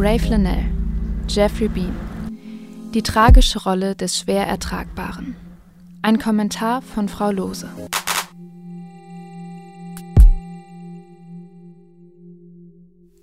[0.00, 0.64] Gray Flanell,
[1.28, 1.92] Jeffrey Bean.
[2.94, 5.34] Die tragische Rolle des schwer Ertragbaren.
[6.02, 7.68] Ein Kommentar von Frau Lose.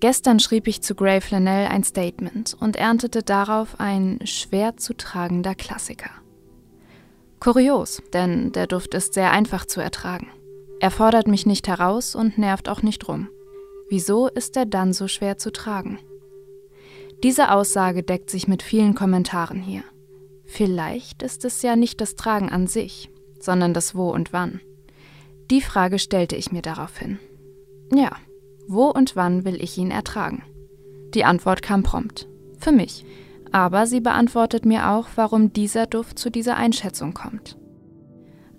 [0.00, 5.54] Gestern schrieb ich zu Gray Flanell ein Statement und erntete darauf ein schwer zu tragender
[5.54, 6.10] Klassiker.
[7.38, 10.26] Kurios, denn der Duft ist sehr einfach zu ertragen.
[10.80, 13.28] Er fordert mich nicht heraus und nervt auch nicht rum.
[13.90, 16.00] Wieso ist er dann so schwer zu tragen?
[17.24, 19.82] Diese Aussage deckt sich mit vielen Kommentaren hier.
[20.44, 23.08] Vielleicht ist es ja nicht das Tragen an sich,
[23.40, 24.60] sondern das Wo und Wann.
[25.50, 27.18] Die Frage stellte ich mir daraufhin.
[27.94, 28.10] Ja,
[28.68, 30.42] wo und wann will ich ihn ertragen?
[31.14, 32.28] Die Antwort kam prompt.
[32.58, 33.06] Für mich.
[33.52, 37.56] Aber sie beantwortet mir auch, warum dieser Duft zu dieser Einschätzung kommt.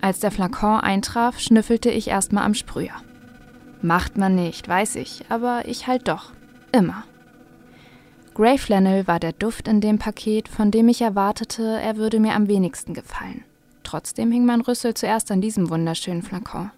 [0.00, 2.94] Als der Flakon eintraf, schnüffelte ich erstmal am Sprüher.
[3.82, 6.32] Macht man nicht, weiß ich, aber ich halt doch.
[6.72, 7.04] Immer.
[8.34, 12.34] Grey Flannel war der Duft in dem Paket, von dem ich erwartete, er würde mir
[12.34, 13.44] am wenigsten gefallen.
[13.84, 16.72] Trotzdem hing mein Rüssel zuerst an diesem wunderschönen Flakon.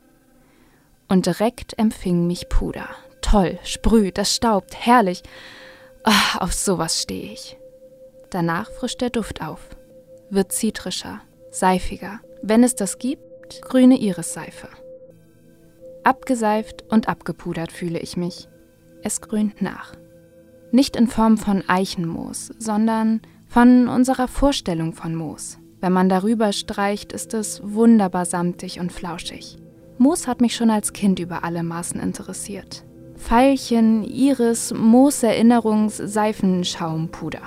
[1.09, 2.91] Und direkt empfing mich Puder.
[3.23, 5.23] Toll, sprüht, das staubt, herrlich.
[6.05, 7.57] Ach, auf sowas stehe ich.
[8.29, 9.71] Danach frischt der Duft auf.
[10.29, 12.21] Wird zitrischer, seifiger.
[12.43, 14.69] Wenn es das gibt, grüne Irisseife.
[16.05, 18.47] Abgeseift und abgepudert fühle ich mich.
[19.03, 19.95] Es grünt nach.
[20.73, 25.59] Nicht in Form von Eichenmoos, sondern von unserer Vorstellung von Moos.
[25.81, 29.59] Wenn man darüber streicht, ist es wunderbar samtig und flauschig.
[29.99, 32.85] Moos hat mich schon als Kind über alle Maßen interessiert.
[33.17, 37.41] Veilchen, Iris, Moos-Erinnerungs-, Seifenschaumpuder.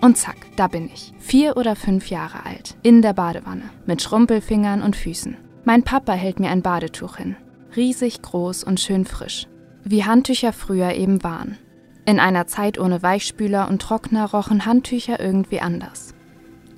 [0.00, 1.12] Und zack, da bin ich.
[1.18, 2.76] Vier oder fünf Jahre alt.
[2.82, 3.70] In der Badewanne.
[3.86, 5.36] Mit Schrumpelfingern und Füßen.
[5.64, 7.36] Mein Papa hält mir ein Badetuch hin.
[7.76, 9.46] Riesig groß und schön frisch.
[9.84, 11.58] Wie Handtücher früher eben waren.
[12.04, 16.14] In einer Zeit ohne Weichspüler und Trockner rochen Handtücher irgendwie anders.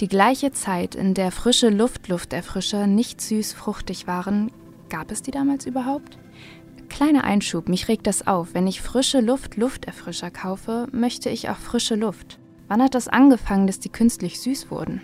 [0.00, 4.50] Die gleiche Zeit, in der frische Luftlufterfrischer nicht süß fruchtig waren,
[4.88, 6.18] gab es die damals überhaupt?
[6.88, 8.54] Kleiner Einschub, mich regt das auf.
[8.54, 12.38] Wenn ich frische Luft Lufterfrischer kaufe, möchte ich auch frische Luft.
[12.68, 15.00] Wann hat das angefangen, dass die künstlich süß wurden?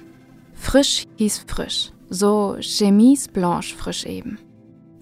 [0.54, 1.92] Frisch hieß frisch.
[2.08, 4.38] So Chemise Blanche frisch eben.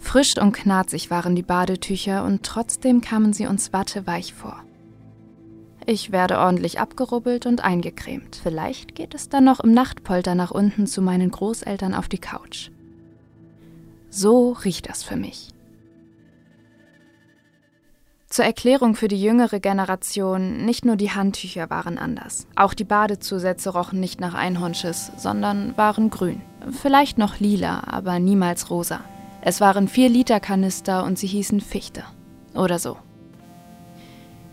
[0.09, 4.65] Frisch und knarzig waren die Badetücher und trotzdem kamen sie uns watteweich vor.
[5.85, 8.41] Ich werde ordentlich abgerubbelt und eingecremt.
[8.43, 12.71] Vielleicht geht es dann noch im Nachtpolter nach unten zu meinen Großeltern auf die Couch.
[14.09, 15.51] So riecht das für mich.
[18.31, 22.47] Zur Erklärung für die jüngere Generation, nicht nur die Handtücher waren anders.
[22.57, 26.41] Auch die Badezusätze rochen nicht nach Einhornschiss, sondern waren grün.
[26.81, 29.01] Vielleicht noch lila, aber niemals rosa.
[29.49, 32.05] Es waren 4-Liter-Kanister und sie hießen Fichte.
[32.55, 32.99] Oder so.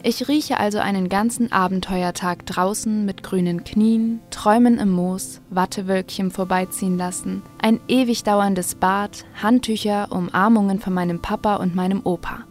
[0.03, 6.97] Ich rieche also einen ganzen Abenteuertag draußen mit grünen Knien, Träumen im Moos, Wattewölkchen vorbeiziehen
[6.97, 12.45] lassen, ein ewig dauerndes Bad, Handtücher, Umarmungen von meinem Papa und meinem Opa.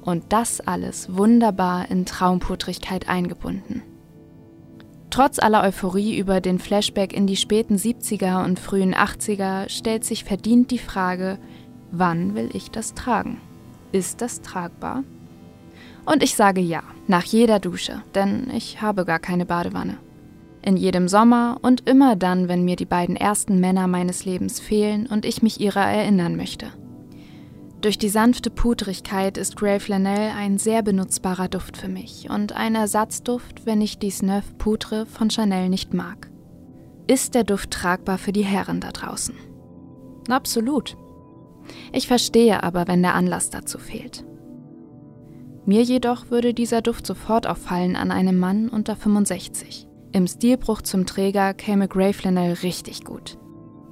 [0.00, 3.82] Und das alles wunderbar in Traumputrigkeit eingebunden.
[5.14, 10.24] Trotz aller Euphorie über den Flashback in die späten 70er und frühen 80er stellt sich
[10.24, 11.38] verdient die Frage,
[11.98, 13.40] wann will ich das tragen?
[13.92, 15.04] Ist das tragbar?
[16.04, 19.96] Und ich sage ja, nach jeder Dusche, denn ich habe gar keine Badewanne.
[20.62, 25.06] In jedem Sommer und immer dann, wenn mir die beiden ersten Männer meines Lebens fehlen
[25.06, 26.68] und ich mich ihrer erinnern möchte.
[27.82, 32.74] Durch die sanfte Pudrigkeit ist Grey Flanell ein sehr benutzbarer Duft für mich und ein
[32.74, 36.30] Ersatzduft, wenn ich die Snuff Poudre von Chanel nicht mag.
[37.06, 39.34] Ist der Duft tragbar für die Herren da draußen?
[40.30, 40.96] Absolut.
[41.92, 44.24] Ich verstehe aber, wenn der Anlass dazu fehlt.
[45.66, 49.88] Mir jedoch würde dieser Duft sofort auffallen an einem Mann unter 65.
[50.12, 53.38] Im Stilbruch zum Träger käme Grey Flanell richtig gut.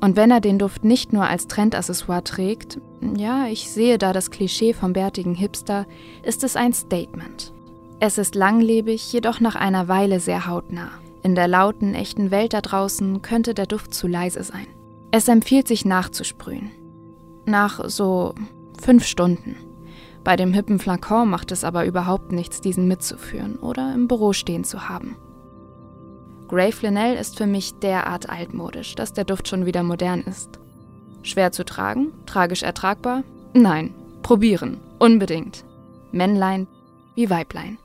[0.01, 2.81] Und wenn er den Duft nicht nur als Trendaccessoire trägt,
[3.17, 5.87] ja, ich sehe da das Klischee vom bärtigen Hipster,
[6.23, 7.53] ist es ein Statement.
[8.01, 10.91] Es ist langlebig, jedoch nach einer Weile sehr hautnah.
[11.23, 14.67] In der lauten, echten Welt da draußen könnte der Duft zu leise sein.
[15.13, 16.71] Es empfiehlt sich nachzusprühen.
[17.45, 18.35] Nach so
[18.81, 19.57] fünf Stunden.
[20.25, 24.65] Bei dem hippen Flakon macht es aber überhaupt nichts, diesen mitzuführen oder im Büro stehen
[24.65, 25.17] zu haben.
[26.49, 30.61] Grey Flanell ist für mich derart altmodisch, dass der Duft schon wieder modern ist.
[31.23, 32.13] Schwer zu tragen?
[32.27, 33.25] Tragisch ertragbar?
[33.55, 33.95] Nein.
[34.23, 34.79] Probieren.
[34.99, 35.65] Unbedingt.
[36.13, 36.67] Männlein
[37.15, 37.79] wie Weiblein.